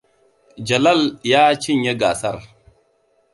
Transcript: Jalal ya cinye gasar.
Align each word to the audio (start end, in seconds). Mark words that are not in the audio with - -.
Jalal 0.67 1.01
ya 1.31 1.41
cinye 1.61 1.93
gasar. 2.01 2.39